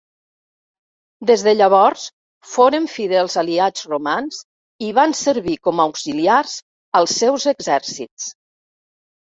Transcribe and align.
Des 1.31 1.41
de 1.47 1.51
llavors 1.57 2.05
foren 2.53 2.87
fidels 2.95 3.35
aliats 3.41 3.85
romans 3.91 4.41
i 4.89 4.89
van 5.01 5.15
servir 5.21 5.59
com 5.69 5.85
auxiliars 5.87 6.57
als 7.03 7.15
seus 7.23 7.47
exèrcits. 7.55 8.31